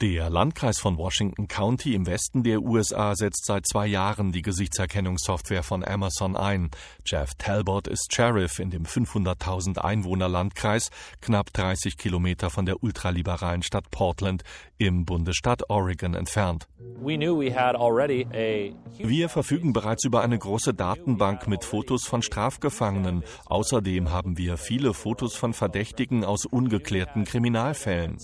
[0.00, 5.64] Der Landkreis von Washington County im Westen der USA setzt seit zwei Jahren die Gesichtserkennungssoftware
[5.64, 6.70] von Amazon ein.
[7.04, 10.90] Jeff Talbot ist Sheriff in dem 500.000 Einwohner Landkreis,
[11.20, 14.44] knapp 30 Kilometer von der ultraliberalen Stadt Portland
[14.76, 16.68] im Bundesstaat Oregon entfernt.
[18.98, 23.24] Wir verfügen bereits über eine große Datenbank mit Fotos von Strafgefangenen.
[23.46, 28.16] Außerdem haben wir viele Fotos von Verdächtigen aus ungeklärten Kriminalfällen.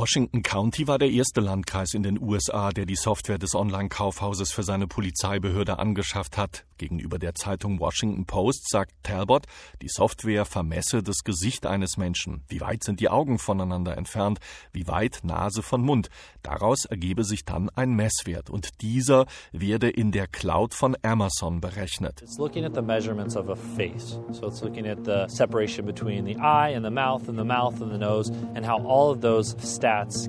[0.00, 4.62] Washington County war der erste Landkreis in den USA, der die Software des Online-Kaufhauses für
[4.62, 6.64] seine Polizeibehörde angeschafft hat.
[6.78, 9.44] Gegenüber der Zeitung Washington Post sagt Talbot,
[9.82, 12.42] die Software vermesse das Gesicht eines Menschen.
[12.48, 14.38] Wie weit sind die Augen voneinander entfernt?
[14.72, 16.08] Wie weit Nase von Mund?
[16.42, 22.22] Daraus ergebe sich dann ein Messwert und dieser werde in der Cloud von Amazon berechnet.
[22.22, 24.18] It's looking at the measurements of a face.
[24.30, 27.82] So it's looking at the separation between the eye and the mouth and the mouth
[27.82, 29.54] and the nose and how all of those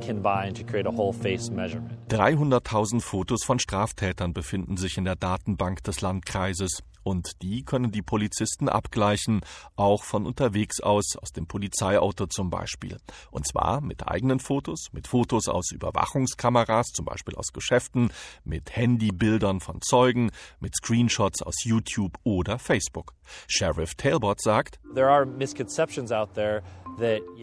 [0.00, 1.92] combine to create a whole face measurement.
[2.08, 8.02] 300.000 Fotos von Straftätern befinden sich in der Datenbank des Landkreises und die können die
[8.02, 9.40] Polizisten abgleichen,
[9.76, 12.98] auch von unterwegs aus, aus dem Polizeiauto zum Beispiel.
[13.30, 18.10] Und zwar mit eigenen Fotos, mit Fotos aus Überwachungskameras, zum Beispiel aus Geschäften,
[18.44, 23.14] mit Handybildern von Zeugen, mit Screenshots aus YouTube oder Facebook.
[23.46, 24.78] Sheriff Talbot sagt,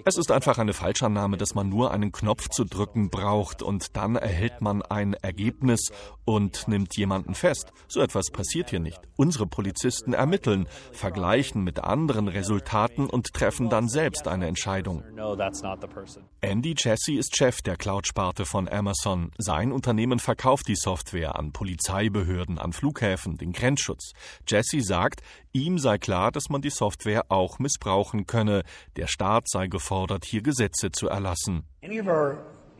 [0.06, 4.16] es ist einfach eine Falschannahme, dass man nur einen Knopf zu drücken braucht und dann
[4.16, 5.92] erhält man ein Ergebnis
[6.26, 7.72] und nimmt jemanden fest.
[7.88, 9.00] So etwas passiert hier nicht.
[9.16, 15.04] Unsere Polizisten ermitteln, vergleichen mit anderen Resultaten und treffen dann selbst eine Entscheidung.
[16.42, 19.32] Andy Jesse ist Chef der Cloud-Sparte von Amazon.
[19.38, 24.12] Sein Unternehmen verkauft die Software an Polizeibehörden, an Flughäfen, den Grenzschutz.
[24.48, 25.22] Jesse sagt,
[25.56, 28.64] ihm sei klar, dass man die Software auch missbrauchen könne.
[28.98, 31.64] Der Staat sei gefordert, hier Gesetze zu erlassen.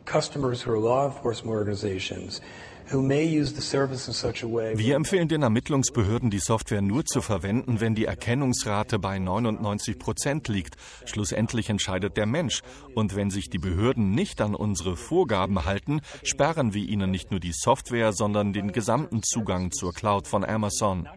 [0.06, 2.40] Customers who are law enforcement organizations
[2.88, 10.46] wir empfehlen den Ermittlungsbehörden, die Software nur zu verwenden, wenn die Erkennungsrate bei 99 Prozent
[10.46, 10.76] liegt.
[11.04, 12.62] Schlussendlich entscheidet der Mensch.
[12.94, 17.40] Und wenn sich die Behörden nicht an unsere Vorgaben halten, sperren wir ihnen nicht nur
[17.40, 21.08] die Software, sondern den gesamten Zugang zur Cloud von Amazon.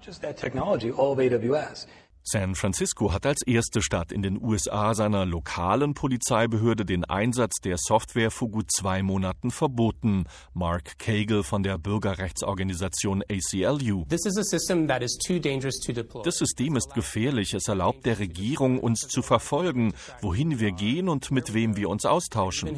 [2.24, 7.78] San Francisco hat als erste Stadt in den USA seiner lokalen Polizeibehörde den Einsatz der
[7.78, 10.26] Software vor gut zwei Monaten verboten.
[10.54, 14.06] Mark Cagle von der Bürgerrechtsorganisation ACLU.
[16.24, 17.54] Das System ist gefährlich.
[17.54, 22.06] Es erlaubt der Regierung, uns zu verfolgen, wohin wir gehen und mit wem wir uns
[22.06, 22.70] austauschen.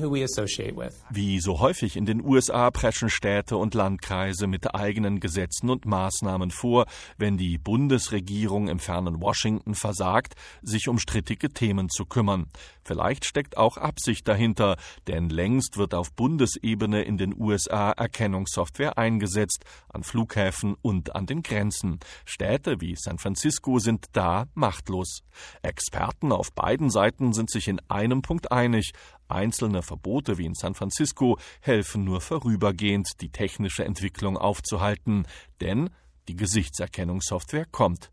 [1.09, 6.51] Wie so häufig in den USA preschen Städte und Landkreise mit eigenen Gesetzen und Maßnahmen
[6.51, 6.85] vor,
[7.17, 12.47] wenn die Bundesregierung im fernen Washington Washington versagt, sich um strittige Themen zu kümmern.
[12.83, 14.75] Vielleicht steckt auch Absicht dahinter,
[15.07, 21.43] denn längst wird auf Bundesebene in den USA Erkennungssoftware eingesetzt, an Flughäfen und an den
[21.43, 21.99] Grenzen.
[22.25, 25.21] Städte wie San Francisco sind da machtlos.
[25.61, 28.91] Experten auf beiden Seiten sind sich in einem Punkt einig.
[29.29, 35.25] Einzelne Verbote wie in San Francisco helfen nur vorübergehend, die technische Entwicklung aufzuhalten,
[35.61, 35.89] denn
[36.27, 38.11] die Gesichtserkennungssoftware kommt.